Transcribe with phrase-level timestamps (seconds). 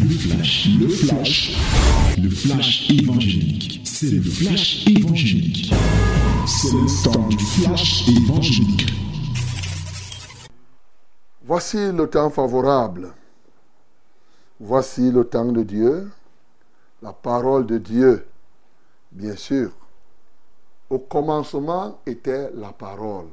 [0.00, 1.56] Le flash, le flash,
[2.22, 3.80] le flash évangélique.
[3.84, 5.72] C'est le flash évangélique.
[6.46, 8.92] C'est le temps du flash évangélique.
[11.42, 13.12] Voici le temps favorable.
[14.60, 16.10] Voici le temps de Dieu,
[17.02, 18.24] la parole de Dieu,
[19.10, 19.72] bien sûr.
[20.90, 23.28] Au commencement était la parole.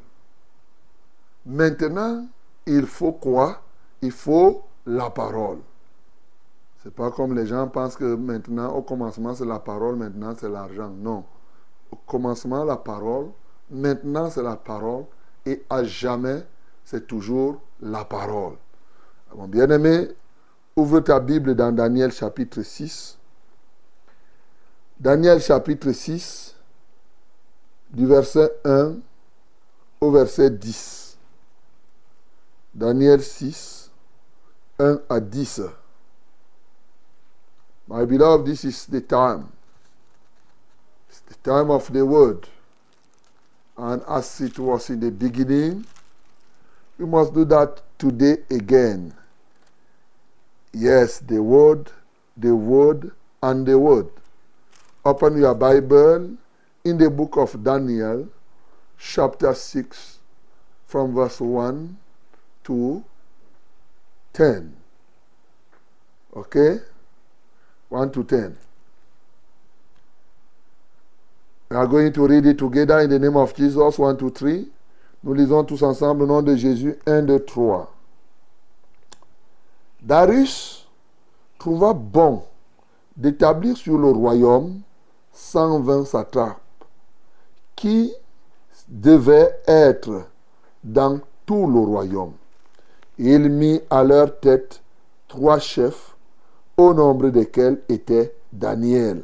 [1.45, 2.25] Maintenant,
[2.66, 3.61] il faut quoi?
[4.02, 5.59] Il faut la parole.
[6.86, 10.48] C'est pas comme les gens pensent que maintenant, au commencement, c'est la parole, maintenant, c'est
[10.48, 10.89] l'argent.
[10.89, 11.26] Non.
[11.91, 13.31] Au commencement, la parole,
[13.71, 15.05] maintenant, c'est la parole,
[15.48, 16.43] et à jamais,
[16.84, 18.53] c'est toujours la parole.
[19.35, 20.09] Mon bien-aimé,
[20.76, 23.17] ouvre ta Bible dans Daniel chapitre 6.
[24.99, 26.55] Daniel chapitre 6,
[27.90, 28.93] du verset 1
[30.02, 31.17] au verset 10.
[32.76, 33.90] Daniel 6,
[34.77, 35.62] 1 à 10.
[37.88, 39.51] My beloved, this is the time.
[41.10, 42.48] It's the time of the word.
[43.77, 45.85] And as it was in the beginning,
[46.98, 49.13] we must do that today again.
[50.73, 51.91] Yes, the word,
[52.35, 53.12] the word,
[53.43, 54.07] and the word.
[55.04, 56.38] Open your Bible
[56.84, 58.27] in the book of Daniel,
[58.98, 60.20] chapter 6,
[60.88, 61.98] from verse 1
[62.63, 63.04] to
[64.34, 64.75] 10.
[66.35, 66.79] Okay?
[67.96, 68.57] 1 to 10.
[71.69, 73.97] We are going to read it together in the name of Jesus.
[73.97, 74.68] 1 to 3.
[75.24, 76.97] Nous lisons tous ensemble au nom de Jésus.
[77.07, 77.91] 1, 2, 3.
[80.01, 80.88] Darius
[81.57, 82.44] trouva bon
[83.18, 84.81] d'établir sur le royaume
[85.34, 86.59] 120 satrapes
[87.75, 88.13] qui
[88.88, 90.28] devaient être
[90.84, 92.34] dans tout le royaume.
[93.18, 94.81] Il mit à leur tête
[95.28, 96.15] trois chefs,
[96.78, 99.23] au nombre desquels était Daniel,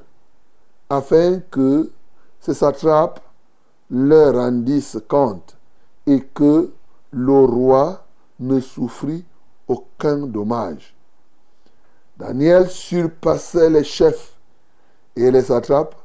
[0.89, 1.91] afin que
[2.39, 3.19] ces satrapes
[3.89, 5.57] leur rendissent compte
[6.07, 6.71] et que
[7.11, 8.05] le roi
[8.39, 9.25] ne souffrit
[9.67, 10.95] aucun dommage.
[12.17, 14.35] Daniel surpassait les chefs
[15.15, 15.95] et les satrapes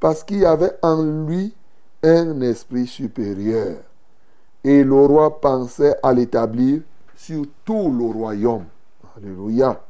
[0.00, 1.54] parce qu'il avait en lui
[2.02, 3.76] un esprit supérieur.
[4.64, 6.82] Et le roi pensait à l'établir
[7.14, 8.64] sur tout le royaume.
[9.16, 9.80] Alléluia.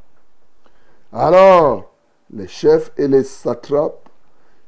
[1.19, 1.94] Alors,
[2.31, 4.06] les chefs et les satrapes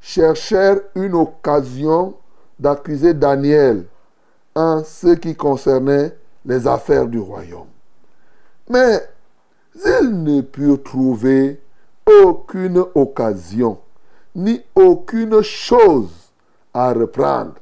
[0.01, 2.15] cherchèrent une occasion
[2.59, 3.85] d'accuser Daniel
[4.55, 6.17] en ce qui concernait
[6.47, 7.69] les affaires du royaume.
[8.71, 8.99] Mais
[9.75, 11.61] ils ne purent trouver
[12.25, 13.79] aucune occasion,
[14.35, 16.33] ni aucune chose
[16.73, 17.57] à reprendre,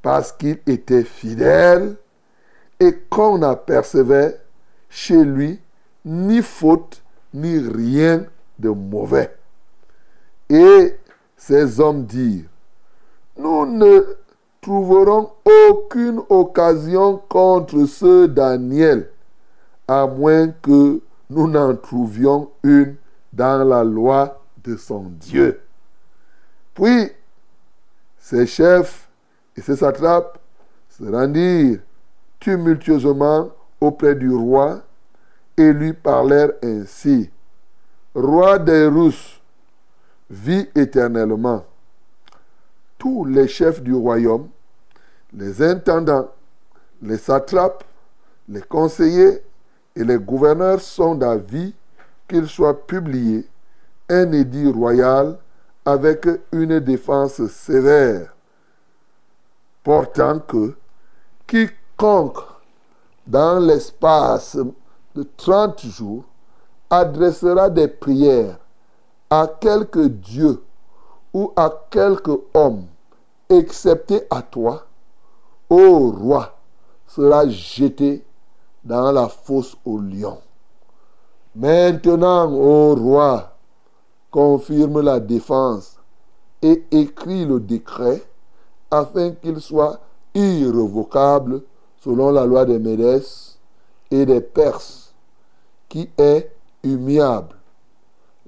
[0.00, 1.96] parce qu'il était fidèle
[2.80, 4.40] et qu'on n'apercevait
[4.88, 5.60] chez lui
[6.06, 7.02] ni faute,
[7.34, 8.24] ni rien
[8.58, 9.36] de mauvais.
[10.48, 10.96] Et
[11.36, 12.48] ces hommes dirent,
[13.36, 14.16] nous ne
[14.60, 15.32] trouverons
[15.68, 19.10] aucune occasion contre ce Daniel,
[19.86, 22.96] à moins que nous n'en trouvions une
[23.32, 25.60] dans la loi de son Dieu.
[26.72, 27.10] Puis,
[28.18, 29.08] ses chefs
[29.56, 30.38] et ses satrapes
[30.88, 31.80] se rendirent
[32.40, 34.82] tumultueusement auprès du roi
[35.56, 37.30] et lui parlèrent ainsi.
[38.14, 39.40] Roi des Russes,
[40.30, 41.64] vis éternellement.
[42.98, 44.48] Tous les chefs du royaume,
[45.32, 46.30] les intendants,
[47.02, 47.84] les satrapes,
[48.48, 49.42] les conseillers
[49.96, 51.74] et les gouverneurs sont d'avis
[52.28, 53.46] qu'il soit publié
[54.08, 55.38] un édit royal
[55.84, 58.34] avec une défense sévère,
[59.82, 60.74] portant que
[61.46, 62.38] quiconque,
[63.26, 64.58] dans l'espace
[65.14, 66.24] de 30 jours,
[66.90, 68.58] adressera des prières
[69.30, 70.62] à quelque Dieu
[71.32, 72.84] ou à quelque homme,
[73.48, 74.86] excepté à toi,
[75.68, 76.54] ô roi,
[77.06, 78.24] sera jeté
[78.84, 80.38] dans la fosse au lion.
[81.56, 83.52] Maintenant, ô roi,
[84.30, 85.96] confirme la défense
[86.62, 88.22] et écrit le décret
[88.90, 90.00] afin qu'il soit
[90.34, 91.62] irrévocable
[91.98, 93.58] selon la loi des Médès
[94.10, 95.03] et des Perses,
[95.94, 96.50] qui est
[96.82, 97.54] humiliable.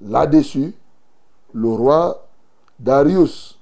[0.01, 0.75] Là-dessus,
[1.53, 2.27] le roi
[2.77, 3.57] Darius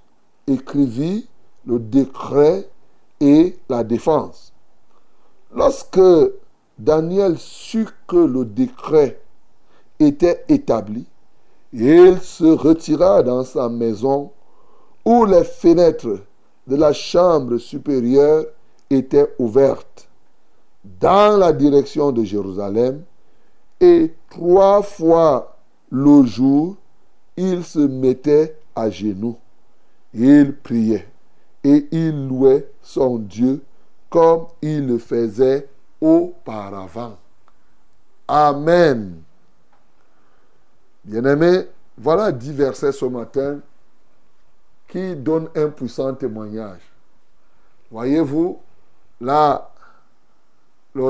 [0.47, 1.27] écrivit
[1.67, 2.67] le décret
[3.19, 4.53] et la défense.
[5.53, 6.01] Lorsque
[6.79, 9.21] Daniel sut que le décret
[9.99, 11.05] était établi,
[11.71, 14.31] il se retira dans sa maison
[15.05, 16.21] où les fenêtres
[16.65, 18.45] de la chambre supérieure
[18.89, 20.09] étaient ouvertes
[20.99, 23.03] dans la direction de Jérusalem
[23.79, 25.57] et trois fois
[25.91, 26.77] le jour,
[27.37, 29.37] il se mettait à genoux.
[30.13, 31.07] Il priait
[31.63, 33.61] et il louait son Dieu
[34.09, 35.67] comme il le faisait
[35.99, 37.17] auparavant.
[38.27, 39.21] Amen.
[41.03, 41.67] Bien-aimés,
[41.97, 43.59] voilà dix versets ce matin
[44.87, 46.81] qui donnent un puissant témoignage.
[47.91, 48.59] Voyez-vous,
[49.21, 49.71] là,
[50.93, 51.07] le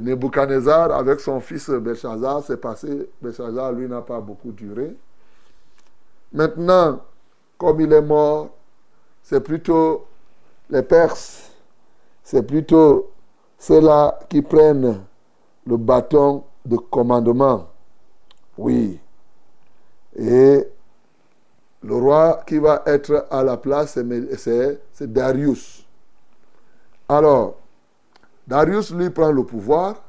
[0.00, 3.08] Nebuchadnezzar avec son fils Belshazzar s'est passé.
[3.20, 4.96] Belshazzar, lui, n'a pas beaucoup duré.
[6.32, 7.00] Maintenant,
[7.56, 8.50] comme il est mort,
[9.22, 10.06] c'est plutôt
[10.70, 11.50] les Perses,
[12.22, 13.10] c'est plutôt
[13.58, 15.02] ceux-là qui prennent
[15.66, 17.68] le bâton de commandement.
[18.56, 18.98] Oui.
[20.14, 20.66] Et
[21.82, 23.98] le roi qui va être à la place,
[24.92, 25.86] c'est Darius.
[27.08, 27.56] Alors,
[28.48, 30.02] Darius lui prend le pouvoir,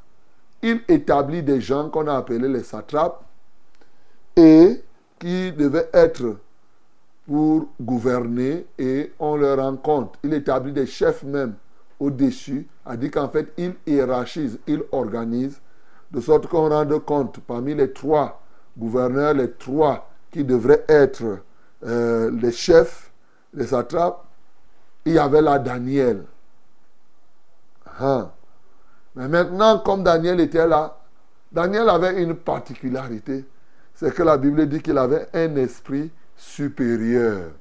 [0.63, 3.21] il établit des gens qu'on a appelés les satrapes
[4.37, 4.81] et
[5.19, 6.37] qui devaient être
[7.27, 10.15] pour gouverner et on leur rend compte.
[10.23, 11.55] Il établit des chefs même
[11.99, 15.59] au-dessus, a dit qu'en fait, il hiérarchise, il organise,
[16.09, 18.41] de sorte qu'on rende compte parmi les trois
[18.77, 21.39] gouverneurs, les trois qui devraient être
[21.85, 23.11] euh, les chefs,
[23.53, 24.23] les satrapes,
[25.03, 26.23] il y avait là Daniel.
[27.99, 28.31] Hein.
[29.15, 30.97] Mais maintenant, comme Daniel était là,
[31.51, 33.45] Daniel avait une particularité.
[33.95, 37.51] C'est que la Bible dit qu'il avait un esprit supérieur.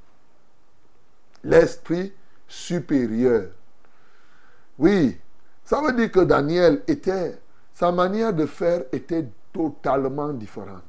[1.42, 2.12] L'esprit
[2.46, 3.50] supérieur.
[4.78, 5.18] Oui,
[5.64, 7.40] ça veut dire que Daniel était,
[7.74, 10.82] sa manière de faire était totalement différente.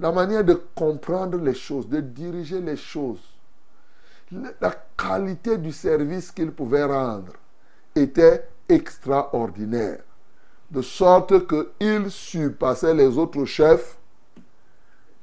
[0.00, 3.22] La manière de comprendre les choses, de diriger les choses,
[4.30, 7.32] la qualité du service qu'il pouvait rendre
[7.94, 10.00] était extraordinaire.
[10.70, 13.98] De sorte qu'il surpassait les autres chefs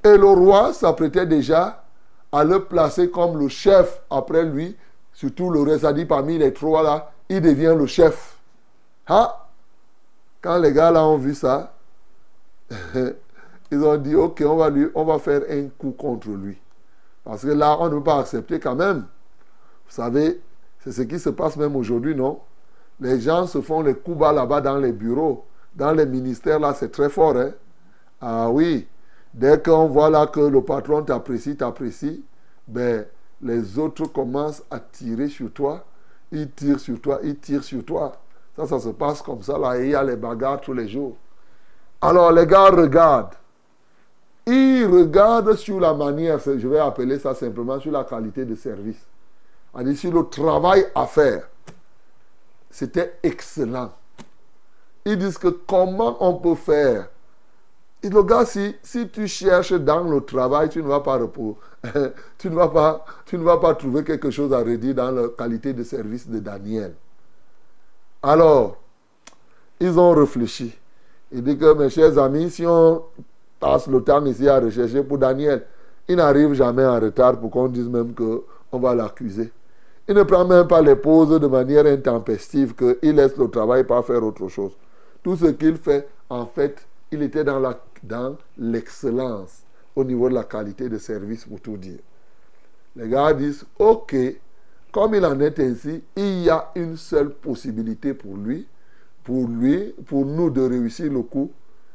[0.04, 1.84] et le roi s'apprêtait déjà
[2.32, 4.76] à le placer comme le chef après lui,
[5.12, 8.38] surtout le reste dit parmi les trois là, il devient le chef.
[9.06, 9.48] Ah,
[10.40, 11.74] quand les gars là ont vu ça,
[13.70, 16.56] ils ont dit ok, on va, lui, on va faire un coup contre lui.
[17.24, 19.00] Parce que là, on ne peut pas accepter quand même.
[19.86, 20.40] Vous savez,
[20.78, 22.40] c'est ce qui se passe même aujourd'hui, non?
[23.00, 25.44] Les gens se font les coups bas là-bas dans les bureaux,
[25.74, 27.36] dans les ministères, là, c'est très fort.
[27.36, 27.52] Hein?
[28.20, 28.86] Ah oui,
[29.32, 32.24] Dès qu'on voit là que le patron t'apprécie, t'apprécie,
[32.66, 33.06] ben,
[33.40, 35.84] les autres commencent à tirer sur toi.
[36.32, 38.12] Ils tirent sur toi, ils tirent sur toi.
[38.56, 39.78] Ça, ça se passe comme ça là.
[39.78, 41.16] Et il y a les bagarres tous les jours.
[42.00, 43.34] Alors les gars regardent.
[44.46, 49.06] Ils regardent sur la manière, je vais appeler ça simplement sur la qualité de service.
[49.74, 51.48] On sur le travail à faire.
[52.70, 53.92] C'était excellent.
[55.04, 57.08] Ils disent que comment on peut faire?
[58.02, 58.74] Et le gars, si,
[59.12, 61.18] tu cherches dans le travail, tu ne vas pas
[62.38, 65.28] tu ne vas pas, tu ne vas pas trouver quelque chose à redire dans la
[65.28, 66.94] qualité de service de Daniel.
[68.22, 68.76] Alors,
[69.78, 70.76] ils ont réfléchi.
[71.32, 73.02] Ils disent que, mes chers amis, si on
[73.58, 75.66] passe le temps ici à rechercher pour Daniel,
[76.08, 79.52] il n'arrive jamais en retard pour qu'on dise même qu'on va l'accuser.
[80.10, 84.02] Il ne prend même pas les pauses de manière intempestive, qu'il laisse le travail pas
[84.02, 84.72] faire autre chose.
[85.22, 87.62] Tout ce qu'il fait, en fait, il était dans
[88.02, 89.62] dans l'excellence
[89.94, 92.00] au niveau de la qualité de service, pour tout dire.
[92.96, 94.16] Les gars disent, OK,
[94.90, 98.66] comme il en est ainsi, il y a une seule possibilité pour lui,
[99.22, 101.52] pour lui, pour nous de réussir le coup,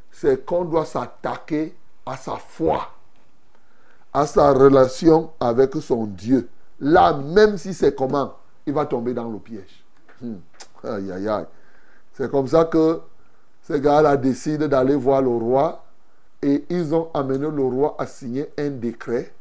[0.09, 2.93] c'est qu'on doit s'attaquer à sa foi,
[4.13, 6.47] à sa relation avec son Dieu.
[6.79, 9.83] Là, même si c'est comment, il va tomber dans le piège.
[10.21, 10.35] Hmm.
[10.83, 11.45] Aïe, aïe, aïe.
[12.13, 13.01] C'est comme ça que
[13.61, 15.83] ces gars-là décident d'aller voir le roi
[16.41, 19.33] et ils ont amené le roi à signer un décret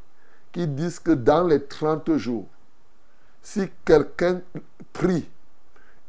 [0.53, 2.47] qui dit que dans les 30 jours,
[3.43, 4.41] si quelqu'un
[4.93, 5.29] prie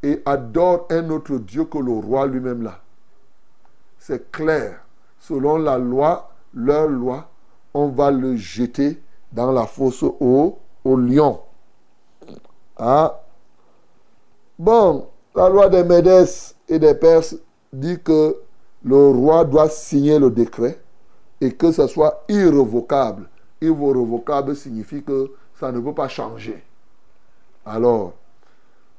[0.02, 2.80] et adore un autre Dieu que le roi lui-même là,
[4.00, 4.80] c'est clair,
[5.20, 7.30] selon la loi, leur loi,
[7.74, 9.02] on va le jeter
[9.32, 11.42] dans la fosse au, au lion.
[12.78, 13.20] Ah.
[14.58, 17.36] Bon, la loi des Médès et des Perses
[17.74, 18.38] dit que
[18.84, 20.80] le roi doit signer le décret
[21.42, 23.28] et que ce soit irrévocable.
[23.60, 26.64] Irrévocable signifie que ça ne peut pas changer.
[27.66, 28.14] Alors,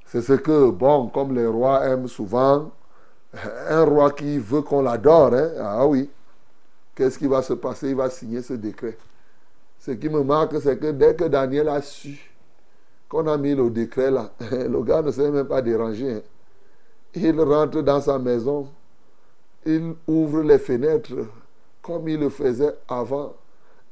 [0.06, 2.70] c'est ce que, bon, comme les rois aiment souvent,
[3.68, 6.10] un roi qui veut qu'on l'adore, hein, ah oui,
[6.94, 7.90] qu'est-ce qui va se passer?
[7.90, 8.96] Il va signer ce décret.
[9.78, 12.32] Ce qui me marque, c'est que dès que Daniel a su
[13.08, 16.12] qu'on a mis le décret là, le gars ne s'est même pas dérangé.
[16.12, 16.22] Hein.
[17.14, 18.68] Il rentre dans sa maison,
[19.64, 21.26] il ouvre les fenêtres,
[21.82, 23.34] comme il le faisait avant.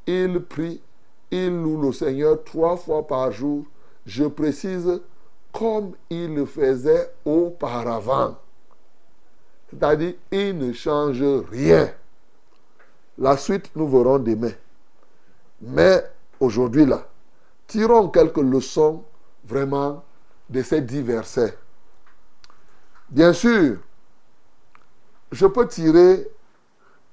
[0.06, 0.82] Il prie,
[1.30, 3.64] il loue le Seigneur trois fois par jour.
[4.04, 5.00] Je précise,
[5.52, 8.36] comme il le faisait auparavant.
[9.70, 11.90] C'est-à-dire, il ne change rien.
[13.16, 14.52] La suite, nous verrons demain.
[15.66, 16.04] Mais
[16.40, 17.08] aujourd'hui, là,
[17.66, 19.02] tirons quelques leçons
[19.44, 20.04] vraiment
[20.50, 21.56] de ces dix versets.
[23.08, 23.78] Bien sûr,
[25.32, 26.28] je peux tirer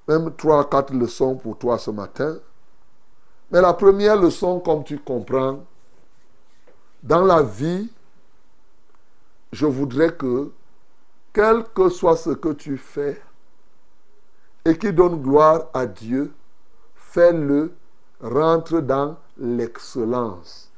[0.06, 2.38] même trois, quatre leçons pour toi ce matin.
[3.50, 5.64] Mais la première leçon, comme tu comprends,
[7.02, 7.90] dans la vie,
[9.50, 10.52] je voudrais que,
[11.32, 13.20] quel que soit ce que tu fais,
[14.64, 16.32] et qui donne gloire à Dieu,
[16.94, 17.74] fais-le,
[18.22, 20.70] rentre dans l'excellence.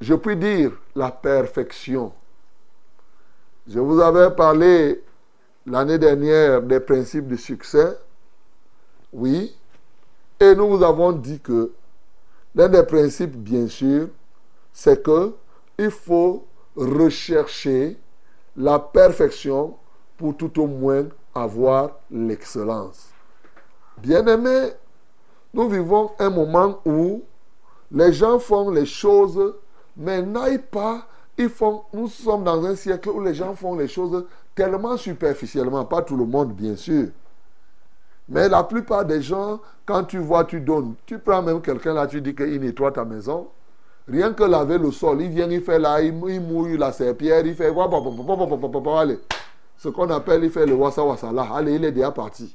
[0.00, 2.12] Je puis dire la perfection.
[3.66, 5.02] Je vous avais parlé
[5.64, 7.98] l'année dernière des principes de succès.
[9.12, 9.56] Oui.
[10.38, 11.72] Et nous vous avons dit que
[12.54, 14.08] l'un des principes, bien sûr,
[14.72, 15.32] c'est que
[15.78, 17.96] il faut rechercher
[18.56, 19.76] la perfection
[20.16, 23.08] pour tout au moins avoir l'excellence.
[23.98, 24.72] Bien-aimés,
[25.56, 27.22] nous vivons un moment où
[27.90, 29.54] les gens font les choses,
[29.96, 31.06] mais n'aillent pas.
[31.38, 35.86] Ils font, nous sommes dans un siècle où les gens font les choses tellement superficiellement,
[35.86, 37.08] pas tout le monde bien sûr.
[38.28, 40.94] Mais la plupart des gens, quand tu vois, tu donnes.
[41.06, 43.48] Tu prends même quelqu'un là, tu dis qu'il nettoie ta maison.
[44.06, 47.54] Rien que laver le sol, il vient, il fait là, il mouille la serpillère, il
[47.54, 47.72] fait.
[48.98, 49.18] Allez.
[49.78, 51.48] Ce qu'on appelle, il fait le wassa wassa là.
[51.54, 52.54] Allez, il est déjà parti.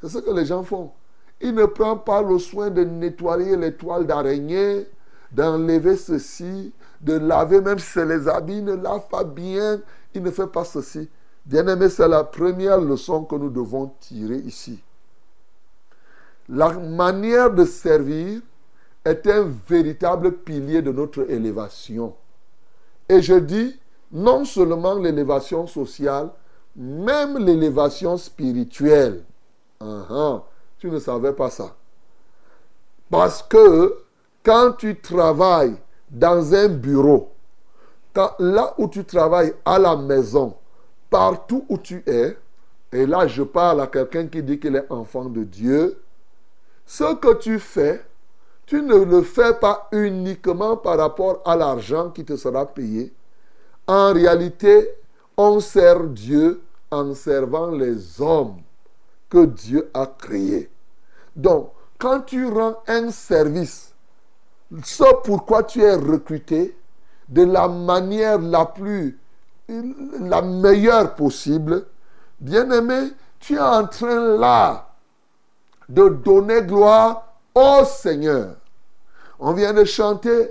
[0.00, 0.92] C'est ce que les gens font.
[1.40, 4.86] Il ne prend pas le soin de nettoyer les toiles d'araignée,
[5.32, 9.80] d'enlever ceci, de laver même si les habits, ne lave pas bien,
[10.14, 11.08] il ne fait pas ceci.
[11.44, 14.82] Bien-aimé, c'est la première leçon que nous devons tirer ici.
[16.48, 18.40] La manière de servir
[19.04, 22.14] est un véritable pilier de notre élévation.
[23.08, 23.78] Et je dis,
[24.12, 26.30] non seulement l'élévation sociale,
[26.76, 29.24] même l'élévation spirituelle.
[29.82, 30.38] Uh
[30.84, 31.74] tu ne savais pas ça.
[33.10, 34.02] Parce que
[34.44, 35.76] quand tu travailles
[36.10, 37.32] dans un bureau,
[38.38, 40.54] là où tu travailles à la maison,
[41.08, 42.36] partout où tu es,
[42.92, 45.98] et là je parle à quelqu'un qui dit qu'il est enfant de Dieu,
[46.84, 48.04] ce que tu fais,
[48.66, 53.10] tu ne le fais pas uniquement par rapport à l'argent qui te sera payé.
[53.86, 54.90] En réalité,
[55.38, 56.60] on sert Dieu
[56.90, 58.58] en servant les hommes
[59.30, 60.68] que Dieu a créés.
[61.36, 63.94] Donc, quand tu rends un service,
[64.82, 66.76] ce pourquoi tu es recruté,
[67.28, 69.18] de la manière la plus,
[69.68, 71.86] la meilleure possible,
[72.40, 74.88] bien-aimé, tu es en train là
[75.88, 78.56] de donner gloire au Seigneur.
[79.38, 80.50] On vient de chanter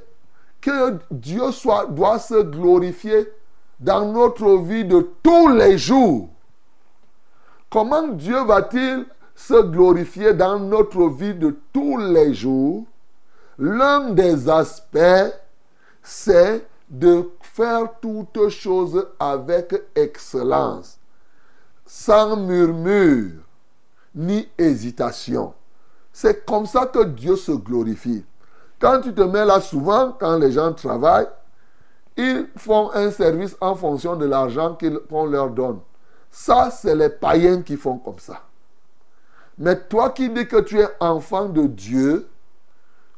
[0.62, 1.44] que Dieu
[1.90, 3.32] doit se glorifier
[3.80, 6.30] dans notre vie de tous les jours.
[7.70, 12.86] Comment Dieu va-t-il se glorifier dans notre vie de tous les jours
[13.60, 15.34] L'un des aspects,
[16.02, 20.98] c'est de faire toutes choses avec excellence,
[21.86, 23.32] sans murmure
[24.16, 25.54] ni hésitation.
[26.12, 28.26] C'est comme ça que Dieu se glorifie.
[28.80, 31.30] Quand tu te mets là souvent, quand les gens travaillent,
[32.18, 34.78] ils font un service en fonction de l'argent
[35.10, 35.80] qu'on leur donne.
[36.30, 38.42] Ça, c'est les païens qui font comme ça.
[39.58, 42.28] Mais toi qui dis que tu es enfant de Dieu,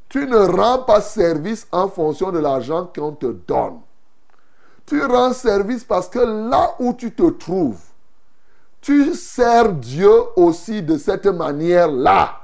[0.10, 3.80] tu ne rends pas service en fonction de l'argent qu'on te donne.
[4.86, 7.82] Tu rends service parce que là où tu te trouves,
[8.82, 12.40] tu sers Dieu aussi de cette manière-là.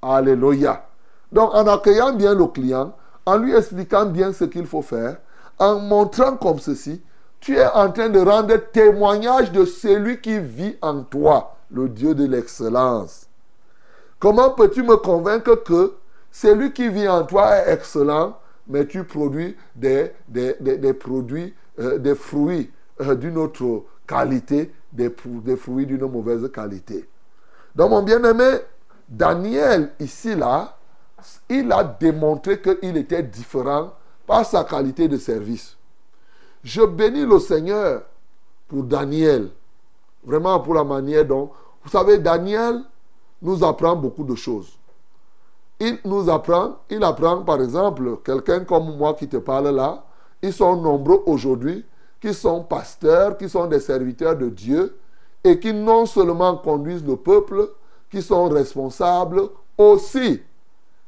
[0.00, 0.86] Alléluia.
[1.32, 2.94] Donc en accueillant bien le client,
[3.26, 5.16] en lui expliquant bien ce qu'il faut faire,
[5.58, 7.02] en montrant comme ceci,
[7.40, 12.14] tu es en train de rendre témoignage de celui qui vit en toi, le Dieu
[12.14, 13.28] de l'excellence.
[14.18, 15.94] Comment peux-tu me convaincre que
[16.30, 18.38] celui qui vit en toi est excellent,
[18.68, 20.12] mais tu produis des,
[20.98, 27.08] produits, euh, des fruits euh, d'une autre qualité, des, des fruits d'une mauvaise qualité.
[27.74, 28.58] Donc mon bien-aimé,
[29.08, 30.76] Daniel, ici, là,
[31.48, 33.92] il a démontré qu'il était différent
[34.26, 35.76] par sa qualité de service.
[36.62, 38.02] Je bénis le Seigneur
[38.68, 39.50] pour Daniel.
[40.24, 41.50] Vraiment pour la manière dont...
[41.84, 42.82] Vous savez, Daniel
[43.40, 44.78] nous apprend beaucoup de choses.
[45.80, 50.04] Il nous apprend, il apprend par exemple, quelqu'un comme moi qui te parle là,
[50.40, 51.84] ils sont nombreux aujourd'hui,
[52.20, 54.96] qui sont pasteurs, qui sont des serviteurs de Dieu.
[55.44, 57.68] et qui non seulement conduisent le peuple,
[58.10, 59.42] qui sont responsables
[59.76, 60.40] aussi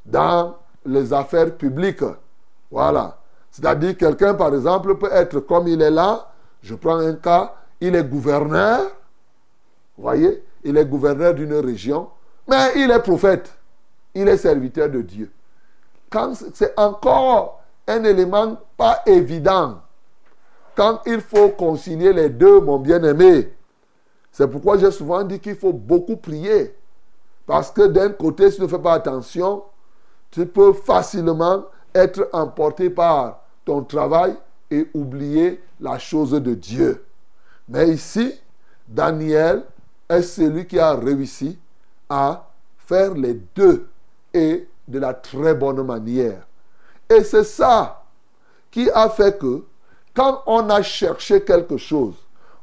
[0.04, 2.04] dans les affaires publiques.
[2.71, 3.19] Voilà.
[3.50, 6.31] C'est-à-dire quelqu'un, par exemple, peut être comme il est là.
[6.62, 8.90] Je prends un cas, il est gouverneur.
[9.97, 12.09] Voyez, il est gouverneur d'une région,
[12.49, 13.52] mais il est prophète.
[14.14, 15.30] Il est serviteur de Dieu.
[16.54, 19.80] C'est encore un élément pas évident,
[20.75, 23.52] quand il faut concilier les deux, mon bien-aimé,
[24.33, 26.75] c'est pourquoi j'ai souvent dit qu'il faut beaucoup prier.
[27.47, 29.62] Parce que d'un côté, si tu ne fais pas attention,
[30.30, 34.35] tu peux facilement être emporté par ton travail
[34.71, 37.04] et oublier la chose de Dieu.
[37.68, 38.35] Mais ici,
[38.88, 39.62] Daniel
[40.16, 41.59] est celui qui a réussi
[42.09, 42.47] à
[42.78, 43.88] faire les deux
[44.33, 46.47] et de la très bonne manière.
[47.09, 48.02] Et c'est ça
[48.71, 49.64] qui a fait que
[50.14, 52.14] quand on a cherché quelque chose,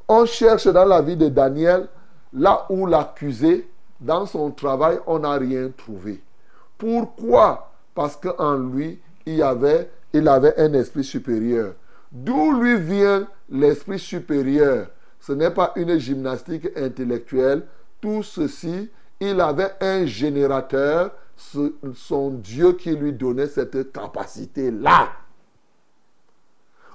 [0.08, 1.88] on cherche dans la vie de Daniel
[2.32, 3.68] là où l'accusé,
[4.00, 6.20] dans son travail, on n'a rien trouvé.
[6.76, 7.70] Pourquoi?
[7.94, 11.74] Parce qu'en lui, il, avait, il avait un esprit supérieur.
[12.10, 14.88] D'où lui vient l'esprit supérieur?
[15.22, 17.62] Ce n'est pas une gymnastique intellectuelle.
[18.00, 21.12] Tout ceci, il avait un générateur,
[21.94, 25.10] son Dieu qui lui donnait cette capacité-là.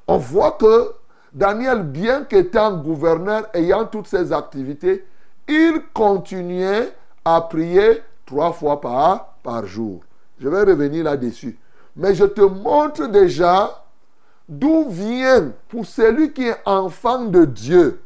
[0.08, 0.92] On voit que
[1.32, 5.06] Daniel, bien qu'étant gouverneur, ayant toutes ses activités,
[5.48, 6.92] il continuait
[7.24, 10.02] à prier trois fois par, par jour.
[10.38, 11.58] Je vais revenir là-dessus.
[11.96, 13.86] Mais je te montre déjà
[14.50, 18.02] d'où vient, pour celui qui est enfant de Dieu,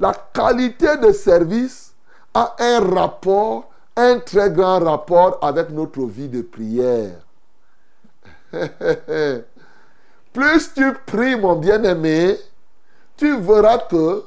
[0.00, 1.94] la qualité de service
[2.32, 7.18] a un rapport, un très grand rapport avec notre vie de prière.
[10.32, 12.38] Plus tu pries, mon bien-aimé,
[13.16, 14.24] tu verras que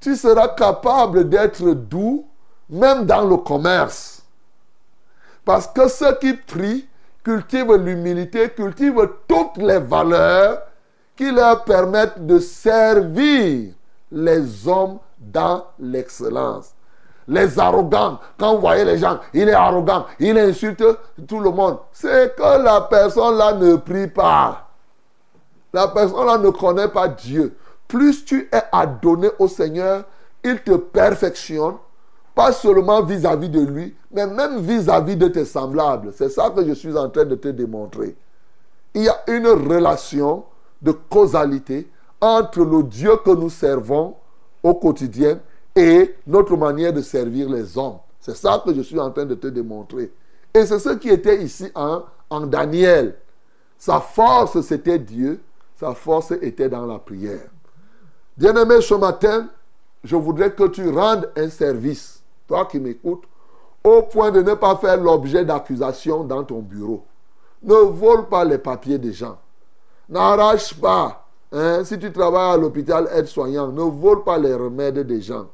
[0.00, 2.26] tu seras capable d'être doux,
[2.68, 4.22] même dans le commerce.
[5.44, 6.88] Parce que ceux qui prient
[7.22, 10.62] cultivent l'humilité, cultivent toutes les valeurs
[11.14, 13.72] qui leur permettent de servir
[14.10, 14.98] les hommes
[15.30, 16.74] dans l'excellence.
[17.28, 20.84] Les arrogants, quand vous voyez les gens, il est arrogant, il insulte
[21.26, 21.78] tout le monde.
[21.92, 24.68] C'est que la personne là ne prie pas.
[25.72, 27.56] La personne là ne connaît pas Dieu.
[27.86, 30.04] Plus tu es adonné au Seigneur,
[30.42, 31.76] il te perfectionne,
[32.34, 36.12] pas seulement vis-à-vis de lui, mais même vis-à-vis de tes semblables.
[36.12, 38.16] C'est ça que je suis en train de te démontrer.
[38.94, 40.44] Il y a une relation
[40.80, 44.16] de causalité entre le Dieu que nous servons
[44.62, 45.40] au quotidien
[45.74, 47.98] et notre manière de servir les hommes.
[48.20, 50.12] C'est ça que je suis en train de te démontrer.
[50.54, 53.16] Et c'est ce qui était ici en, en Daniel.
[53.78, 55.40] Sa force, c'était Dieu.
[55.78, 57.48] Sa force était dans la prière.
[58.36, 59.48] Bien-aimé, ce matin,
[60.04, 63.24] je voudrais que tu rendes un service, toi qui m'écoutes,
[63.82, 67.04] au point de ne pas faire l'objet d'accusations dans ton bureau.
[67.62, 69.38] Ne vole pas les papiers des gens.
[70.08, 71.21] N'arrache pas.
[71.52, 75.48] Hein, si tu travailles à l'hôpital aide-soignant, ne vole pas les remèdes des gens.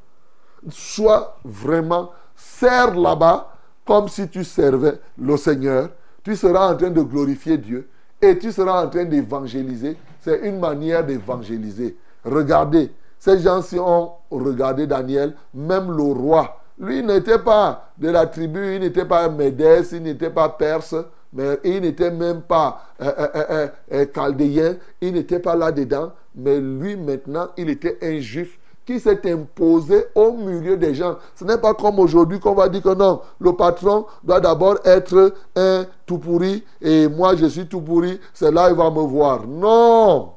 [0.71, 3.53] Sois vraiment, serre là-bas
[3.85, 5.91] comme si tu servais le Seigneur.
[6.23, 7.89] Tu seras en train de glorifier Dieu
[8.21, 9.97] et tu seras en train d'évangéliser.
[10.21, 11.97] C'est une manière d'évangéliser.
[12.25, 16.61] Regardez, ces gens-ci ont regardé Daniel, même le roi.
[16.79, 20.95] Lui n'était pas de la tribu, il n'était pas médès, il n'était pas perse,
[21.33, 26.13] mais il n'était même pas euh, euh, euh, chaldéen, il n'était pas là-dedans.
[26.35, 31.19] Mais lui, maintenant, il était un juif qui s'est imposé au milieu des gens.
[31.35, 35.35] Ce n'est pas comme aujourd'hui qu'on va dire que non, le patron doit d'abord être
[35.57, 39.47] un tout pourri et moi je suis tout pourri, c'est là il va me voir.
[39.47, 40.33] Non!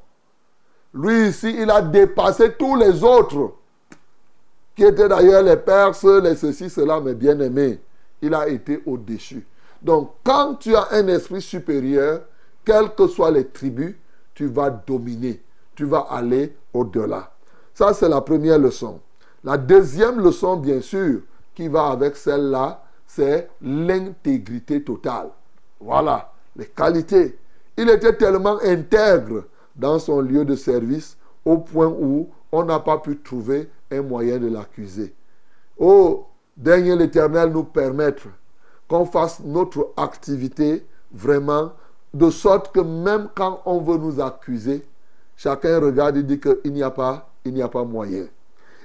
[0.93, 3.53] Lui ici, il a dépassé tous les autres,
[4.75, 7.79] qui étaient d'ailleurs les Perses, les ceci, cela, mais bien aimés.
[8.21, 9.45] Il a été au-dessus.
[9.81, 12.21] Donc, quand tu as un esprit supérieur,
[12.63, 13.95] quelles que soient les tribus,
[14.33, 15.41] tu vas dominer.
[15.75, 17.31] Tu vas aller au-delà.
[17.73, 18.99] Ça, c'est la première leçon.
[19.43, 21.21] La deuxième leçon, bien sûr,
[21.55, 25.29] qui va avec celle-là, c'est l'intégrité totale.
[25.79, 27.37] Voilà, les qualités.
[27.75, 32.99] Il était tellement intègre dans son lieu de service au point où on n'a pas
[32.99, 35.13] pu trouver un moyen de l'accuser.
[35.77, 38.27] Oh, dernier l'Éternel nous permettre
[38.91, 41.71] qu'on fasse notre activité vraiment
[42.13, 44.85] de sorte que même quand on veut nous accuser,
[45.37, 48.25] chacun regarde et dit qu'il n'y a pas, il n'y a pas moyen.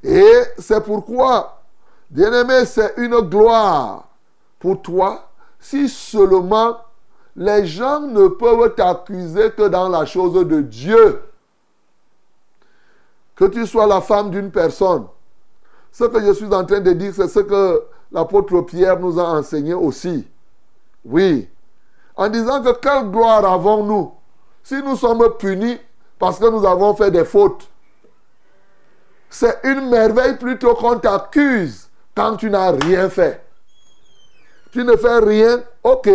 [0.04, 1.60] Et c'est pourquoi,
[2.08, 4.06] bien-aimé, c'est une gloire
[4.60, 6.76] pour toi si seulement
[7.34, 11.20] les gens ne peuvent t'accuser que dans la chose de Dieu.
[13.34, 15.06] Que tu sois la femme d'une personne,
[15.90, 19.24] Ce que je suis en train de dire, c'est ce que l'apôtre Pierre nous a
[19.24, 20.26] enseigné aussi.
[21.04, 21.48] Oui.
[22.16, 24.12] En disant que quelle gloire avons-nous
[24.62, 25.78] si nous sommes punis
[26.18, 27.68] parce que nous avons fait des fautes?
[29.28, 33.42] C'est une merveille plutôt qu'on t'accuse quand tu n'as rien fait.
[34.72, 36.08] Tu ne fais rien, ok.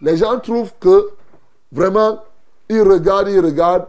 [0.00, 1.10] Les gens trouvent que
[1.70, 2.22] vraiment,
[2.68, 3.86] ils regardent, ils regardent.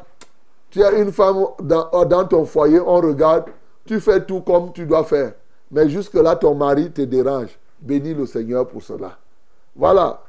[0.69, 3.45] Tu as une femme dans, dans ton foyer, on regarde.
[3.85, 5.33] Tu fais tout comme tu dois faire.
[5.73, 7.49] Mais jusque-là, ton mari te dérange.
[7.81, 9.17] Bénis le Seigneur pour cela.
[9.75, 10.21] Voilà.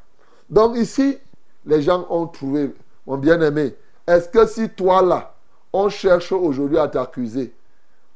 [0.49, 1.19] Donc ici,
[1.67, 2.75] les gens ont trouvé,
[3.07, 3.77] mon bien-aimé,
[4.07, 5.35] est-ce que si toi là,
[5.71, 7.55] on cherche aujourd'hui à t'accuser,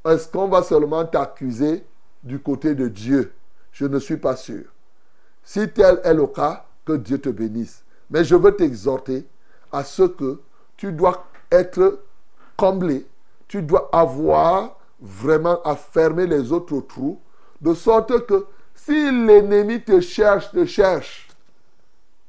[0.07, 1.85] est-ce qu'on va seulement t'accuser
[2.23, 3.33] du côté de Dieu?
[3.73, 4.65] Je ne suis pas sûr.
[5.45, 7.85] Si tel est le cas, que Dieu te bénisse.
[8.11, 9.27] Mais je veux t'exhorter
[9.71, 10.41] à ce que
[10.79, 12.01] tu dois être
[12.57, 13.07] comblé,
[13.49, 17.21] tu dois avoir vraiment à fermer les autres trous,
[17.61, 21.29] de sorte que si l'ennemi te cherche, te cherche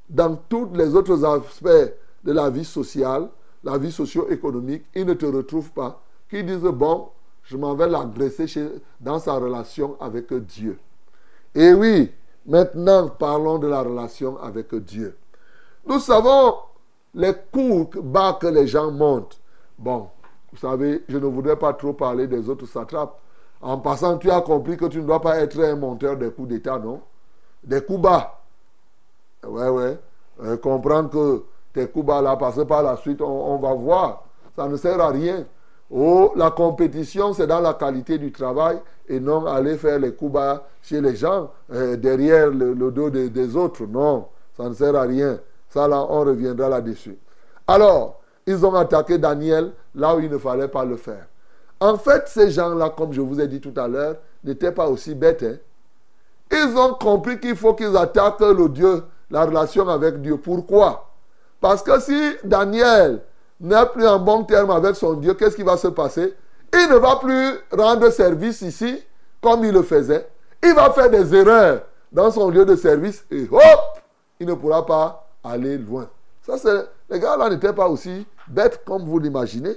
[0.09, 3.29] dans tous les autres aspects de la vie sociale,
[3.63, 7.09] la vie socio-économique, il ne te retrouve pas, qu'il dise, bon,
[7.43, 8.47] je m'en vais l'agresser
[8.99, 10.77] dans sa relation avec Dieu.
[11.55, 12.11] Et oui,
[12.45, 15.17] maintenant parlons de la relation avec Dieu.
[15.85, 16.55] Nous savons
[17.13, 19.39] les coups bas que les gens montent.
[19.77, 20.09] Bon,
[20.51, 23.17] vous savez, je ne voudrais pas trop parler des autres satrapes.
[23.61, 26.47] En passant, tu as compris que tu ne dois pas être un monteur des coups
[26.49, 27.01] d'État, non?
[27.63, 28.39] Des coups bas.
[29.45, 29.97] Ouais, ouais.
[30.41, 34.23] Euh, comprendre que tes coups bas là, parce par la suite, on, va voir.
[34.55, 35.45] Ça ne sert à rien.
[35.91, 40.33] Oh, la compétition, c'est dans la qualité du travail et non aller faire les coups
[40.33, 43.85] bas chez les gens, euh, derrière le, dos des autres.
[43.85, 45.39] Non, ça ne sert à rien.
[45.69, 47.17] Ça, là, on reviendra là-dessus.
[47.67, 48.18] Alors,
[48.49, 51.27] ils ont attaqué Daniel là où il ne fallait pas le faire.
[51.79, 55.13] En fait, ces gens-là, comme je vous ai dit tout à l'heure, n'étaient pas aussi
[55.13, 55.43] bêtes.
[55.43, 55.57] Hein.
[56.51, 60.37] Ils ont compris qu'il faut qu'ils attaquent le Dieu, la relation avec Dieu.
[60.37, 61.11] Pourquoi?
[61.61, 63.21] Parce que si Daniel
[63.59, 66.33] n'est plus en bon terme avec son Dieu, qu'est-ce qui va se passer?
[66.73, 69.03] Il ne va plus rendre service ici
[69.39, 70.27] comme il le faisait.
[70.63, 71.81] Il va faire des erreurs
[72.11, 73.99] dans son lieu de service et hop,
[74.39, 76.09] il ne pourra pas aller loin.
[76.41, 79.75] Ça, c'est les gars-là n'étaient pas aussi bêtes comme vous l'imaginez.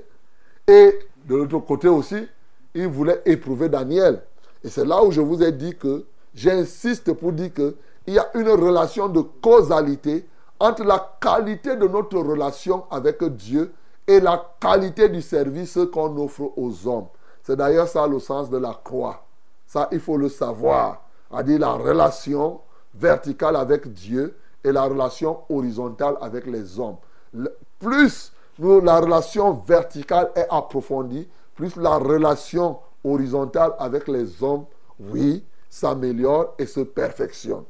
[0.66, 2.28] Et de l'autre côté aussi,
[2.74, 4.22] ils voulaient éprouver Daniel.
[4.62, 7.74] Et c'est là où je vous ai dit que j'insiste pour dire qu'il
[8.08, 10.28] y a une relation de causalité
[10.60, 13.72] entre la qualité de notre relation avec Dieu
[14.06, 17.06] et la qualité du service qu'on offre aux hommes.
[17.42, 19.24] C'est d'ailleurs ça le sens de la croix.
[19.66, 21.02] Ça, il faut le savoir.
[21.34, 22.60] À dire la relation
[22.94, 26.96] verticale avec Dieu et la relation horizontale avec les hommes
[27.78, 34.66] plus la relation verticale est approfondie, plus la relation horizontale avec les hommes,
[35.00, 37.64] oui, s'améliore et se perfectionne.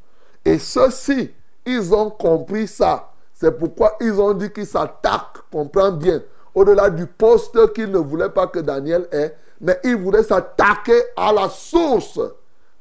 [0.44, 1.30] Et ceux-ci,
[1.64, 3.12] ils ont compris ça.
[3.32, 6.22] C'est pourquoi ils ont dit qu'ils s'attaquent, comprends bien,
[6.54, 11.32] au-delà du poste qu'ils ne voulaient pas que Daniel ait, mais ils voulaient s'attaquer à
[11.32, 12.20] la source,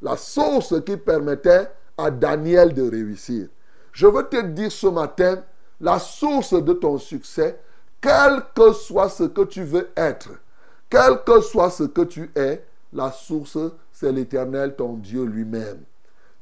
[0.01, 1.67] la source qui permettait
[1.97, 3.47] à Daniel de réussir.
[3.91, 5.43] Je veux te dire ce matin,
[5.81, 7.59] la source de ton succès,
[7.99, 10.29] quel que soit ce que tu veux être,
[10.89, 12.63] quel que soit ce que tu es,
[12.93, 13.57] la source,
[13.91, 15.81] c'est l'Éternel, ton Dieu lui-même.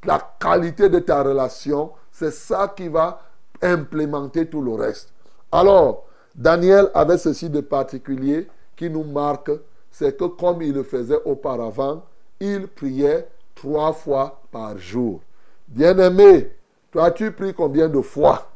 [0.03, 3.21] La qualité de ta relation, c'est ça qui va
[3.61, 5.13] implémenter tout le reste.
[5.51, 9.51] Alors, Daniel avait ceci de particulier qui nous marque,
[9.91, 12.03] c'est que comme il le faisait auparavant,
[12.39, 15.21] il priait trois fois par jour.
[15.67, 16.51] Bien-aimé,
[16.91, 18.48] toi tu pries combien de fois?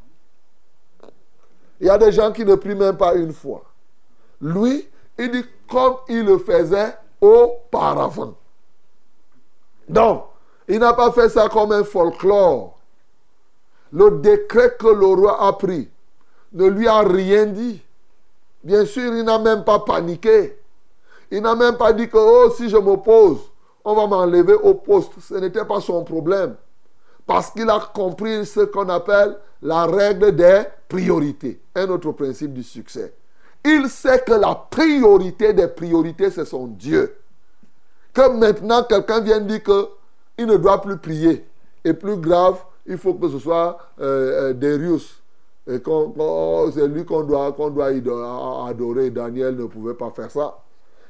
[1.84, 3.62] Il y a des gens qui ne prient même pas une fois.
[4.40, 4.88] Lui,
[5.20, 8.36] il dit comme il le faisait auparavant.
[9.90, 10.24] Donc,
[10.70, 12.80] il n'a pas fait ça comme un folklore.
[13.92, 15.90] Le décret que le roi a pris
[16.54, 17.82] ne lui a rien dit.
[18.64, 20.58] Bien sûr, il n'a même pas paniqué.
[21.32, 23.40] Il n'a même pas dit que, oh, si je m'oppose,
[23.84, 25.12] on va m'enlever au poste.
[25.20, 26.56] Ce n'était pas son problème.
[27.28, 31.60] Parce qu'il a compris ce qu'on appelle la règle des priorités.
[31.74, 33.14] Un autre principe du succès.
[33.66, 37.16] Il sait que la priorité des priorités, c'est son Dieu.
[38.14, 41.46] Que maintenant, quelqu'un vient dire qu'il ne doit plus prier.
[41.86, 45.22] Et plus grave, il faut que ce soit euh, euh Darius.
[45.66, 45.82] Et
[46.74, 47.88] c'est lui qu'on doit, qu'on doit
[48.68, 49.10] adorer.
[49.10, 50.58] Daniel ne pouvait pas faire ça.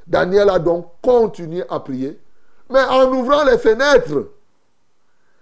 [0.06, 2.20] Daniel a donc continué à prier,
[2.70, 4.28] mais en ouvrant les fenêtres,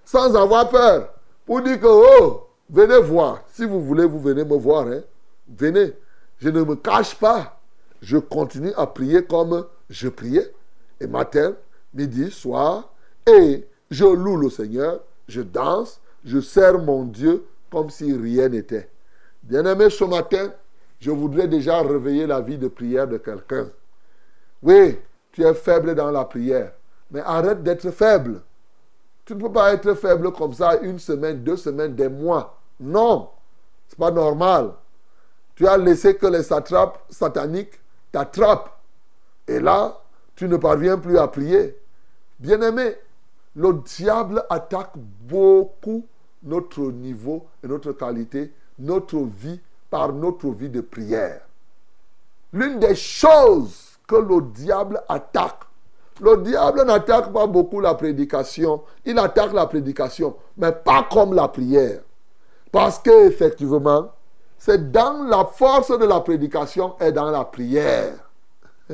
[0.06, 1.10] sans avoir peur,
[1.46, 3.44] pour dire que, oh, Venez voir.
[3.52, 4.88] Si vous voulez, vous venez me voir.
[4.88, 5.02] Hein.
[5.48, 5.94] Venez.
[6.40, 7.60] Je ne me cache pas.
[8.02, 10.52] Je continue à prier comme je priais.
[11.02, 11.54] Et matin,
[11.94, 12.94] midi, soir,
[13.28, 18.90] et je loue le Seigneur, je danse, je sers mon Dieu comme si rien n'était.
[19.44, 20.54] Bien-aimé, ce matin,
[21.00, 23.68] je voudrais déjà réveiller la vie de prière de quelqu'un.
[24.62, 24.98] Oui,
[25.32, 26.72] tu es faible dans la prière,
[27.10, 28.42] mais arrête d'être faible.
[29.26, 32.61] Tu ne peux pas être faible comme ça une semaine, deux semaines, des mois.
[32.82, 33.30] Non,
[33.88, 34.74] c'est pas normal.
[35.56, 37.80] Tu as laissé que les satrapes sataniques
[38.12, 38.76] t'attrapent.
[39.48, 40.00] Et là,
[40.36, 41.78] tu ne parviens plus à prier.
[42.40, 42.96] Bien-aimé,
[43.56, 46.06] le diable attaque beaucoup
[46.44, 49.60] notre niveau et notre qualité, notre vie,
[49.92, 51.42] par notre vie de prière.
[52.54, 55.60] L'une des choses que le diable attaque,
[56.20, 61.48] le diable n'attaque pas beaucoup la prédication, il attaque la prédication, mais pas comme la
[61.48, 62.02] prière.
[62.72, 64.12] Parce que effectivement,
[64.58, 68.14] c'est dans la force de la prédication et dans la prière.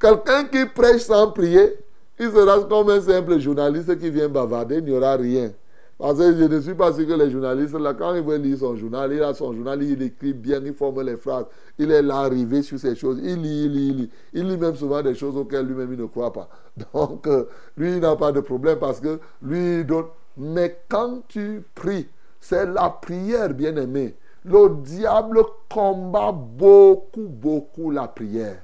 [0.00, 1.78] Quelqu'un qui prêche sans prier,
[2.18, 5.52] il sera comme un simple journaliste qui vient bavarder, il n'y aura rien.
[5.98, 8.74] Parce que je ne suis pas sûr que les journalistes, quand ils veulent lire son
[8.76, 11.44] journal, il a son journal, il écrit bien, il forme les phrases,
[11.78, 14.10] il est là arrivé sur ces choses, il lit, il lit, il lit.
[14.32, 16.48] Il lit même souvent des choses auxquelles lui-même il ne croit pas.
[16.92, 17.44] Donc, euh,
[17.76, 20.06] lui, il n'a pas de problème parce que lui, il donne.
[20.36, 22.08] Mais quand tu pries,
[22.40, 24.16] c'est la prière, bien-aimé.
[24.44, 28.58] Le diable combat beaucoup, beaucoup la prière.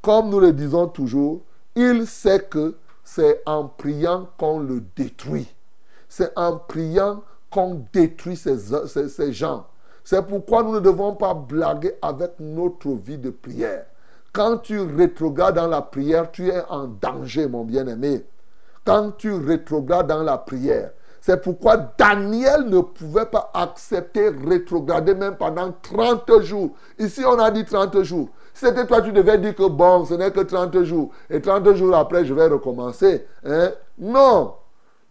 [0.00, 1.42] Comme nous le disons toujours,
[1.74, 5.48] il sait que c'est en priant qu'on le détruit.
[6.08, 9.66] C'est en priant qu'on détruit ces, gens.
[10.04, 13.86] C'est pourquoi nous ne devons pas blaguer avec notre vie de prière.
[14.32, 18.24] Quand tu rétrogrades dans la prière, tu es en danger, mon bien-aimé.
[18.88, 25.36] Quand tu rétrogrades dans la prière, c'est pourquoi Daniel ne pouvait pas accepter rétrograder même
[25.36, 26.70] pendant 30 jours.
[26.98, 28.30] Ici, on a dit 30 jours.
[28.54, 31.10] C'était toi, tu devais dire que bon, ce n'est que 30 jours.
[31.28, 33.26] Et 30 jours après, je vais recommencer.
[33.44, 33.72] Hein?
[33.98, 34.54] Non.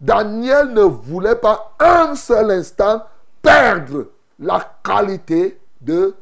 [0.00, 3.02] Daniel ne voulait pas un seul instant
[3.40, 4.06] perdre
[4.40, 6.16] la qualité de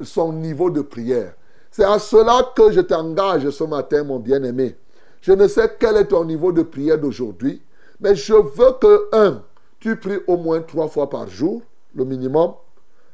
[0.00, 1.34] son niveau de prière.
[1.70, 4.78] C'est à cela que je t'engage ce matin, mon bien-aimé.
[5.26, 7.60] Je ne sais quel est ton niveau de prière d'aujourd'hui,
[7.98, 9.42] mais je veux que, un,
[9.80, 11.62] tu pries au moins trois fois par jour,
[11.96, 12.52] le minimum.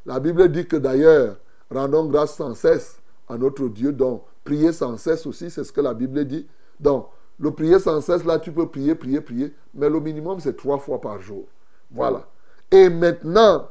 [0.04, 1.36] La Bible dit que d'ailleurs,
[1.70, 2.98] rendons grâce sans cesse
[3.30, 6.46] à notre Dieu, donc prier sans cesse aussi, c'est ce que la Bible dit.
[6.78, 7.06] Donc,
[7.40, 10.76] le prier sans cesse, là, tu peux prier, prier, prier, mais le minimum, c'est trois
[10.76, 11.44] fois par jour.
[11.90, 12.28] Voilà.
[12.70, 13.70] Et maintenant,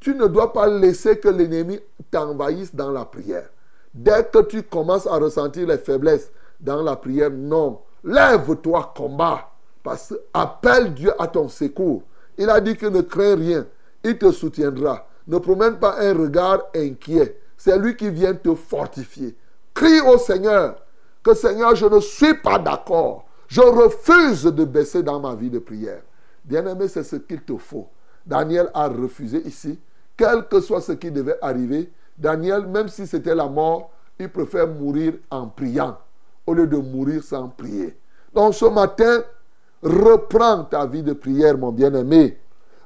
[0.00, 1.78] tu ne dois pas laisser que l'ennemi
[2.10, 3.50] t'envahisse dans la prière.
[3.92, 7.80] Dès que tu commences à ressentir les faiblesses dans la prière, non.
[8.04, 9.50] Lève-toi, combat.
[9.82, 12.02] Parce que appelle Dieu à ton secours.
[12.36, 13.66] Il a dit que ne crains rien.
[14.04, 15.06] Il te soutiendra.
[15.26, 17.38] Ne promène pas un regard inquiet.
[17.56, 19.36] C'est lui qui vient te fortifier.
[19.74, 20.76] Crie au Seigneur
[21.22, 23.26] que Seigneur, je ne suis pas d'accord.
[23.46, 26.02] Je refuse de baisser dans ma vie de prière.
[26.44, 27.88] Bien-aimé, c'est ce qu'il te faut.
[28.24, 29.78] Daniel a refusé ici.
[30.16, 34.68] Quel que soit ce qui devait arriver, Daniel, même si c'était la mort, il préfère
[34.68, 35.98] mourir en priant
[36.50, 37.96] au lieu de mourir sans prier.
[38.34, 39.22] Donc ce matin,
[39.82, 42.38] reprends ta vie de prière, mon bien-aimé.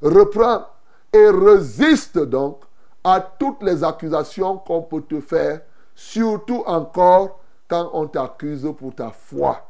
[0.02, 0.66] Reprends
[1.12, 2.60] et résiste donc
[3.02, 5.60] à toutes les accusations qu'on peut te faire,
[5.94, 9.68] surtout encore quand on t'accuse pour ta foi.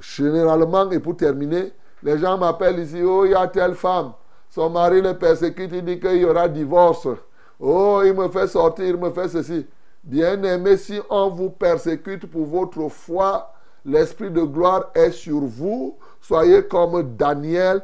[0.00, 1.72] Généralement, et pour terminer,
[2.02, 4.12] les gens m'appellent ici, oh, il y a telle femme,
[4.48, 7.08] son mari le persécute, il dit qu'il y aura divorce.
[7.58, 9.66] Oh, il me fait sortir, il me fait ceci.
[10.02, 13.52] Bien aimé, si on vous persécute pour votre foi,
[13.84, 15.96] l'Esprit de gloire est sur vous.
[16.20, 17.82] Soyez comme Daniel.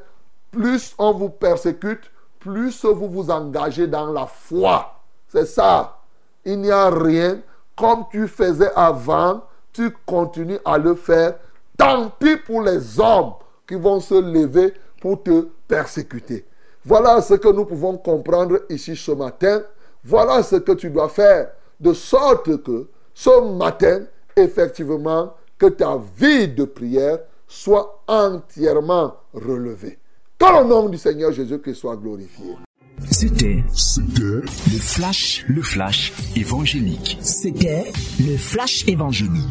[0.50, 4.94] Plus on vous persécute, plus vous vous engagez dans la foi.
[5.28, 5.98] C'est ça.
[6.44, 7.40] Il n'y a rien
[7.76, 11.34] comme tu faisais avant, tu continues à le faire.
[11.76, 13.34] Tant pis pour les hommes
[13.68, 16.46] qui vont se lever pour te persécuter.
[16.84, 19.60] Voilà ce que nous pouvons comprendre ici ce matin.
[20.02, 21.50] Voilà ce que tu dois faire.
[21.80, 24.04] De sorte que ce matin,
[24.36, 29.98] effectivement, que ta vie de prière soit entièrement relevée.
[30.38, 32.56] Que le nom du Seigneur Jésus-Christ soit glorifié.
[33.10, 33.62] C'était
[34.20, 34.42] le
[34.78, 37.18] flash, le flash évangélique.
[37.20, 39.44] C'était le flash évangélique.